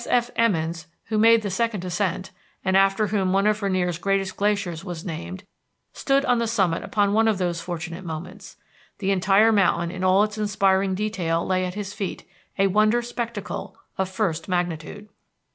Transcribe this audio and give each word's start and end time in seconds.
S.F. 0.01 0.31
Emmons, 0.35 0.87
who 1.09 1.17
made 1.19 1.43
the 1.43 1.51
second 1.51 1.85
ascent, 1.85 2.31
and 2.65 2.75
after 2.75 3.05
whom 3.05 3.31
one 3.33 3.45
of 3.45 3.61
Rainier's 3.61 3.99
greatest 3.99 4.35
glaciers 4.35 4.83
was 4.83 5.05
named, 5.05 5.43
stood 5.93 6.25
on 6.25 6.39
the 6.39 6.47
summit 6.47 6.81
upon 6.83 7.13
one 7.13 7.27
of 7.27 7.37
those 7.37 7.61
fortunate 7.61 8.03
moments. 8.03 8.57
The 8.97 9.11
entire 9.11 9.51
mountain 9.51 9.91
in 9.91 10.03
all 10.03 10.23
its 10.23 10.39
inspiring 10.39 10.95
detail 10.95 11.45
lay 11.45 11.65
at 11.65 11.75
his 11.75 11.93
feet, 11.93 12.27
a 12.57 12.65
wonder 12.65 13.03
spectacle 13.03 13.77
of 13.95 14.09
first 14.09 14.49
magnitude. 14.49 15.07